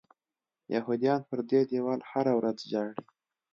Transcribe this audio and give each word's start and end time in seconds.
یهودیان 0.73 1.21
پر 1.29 1.39
دې 1.49 1.61
دیوال 1.69 2.01
هره 2.11 2.33
ورځ 2.39 2.57
ژاړي. 2.71 2.95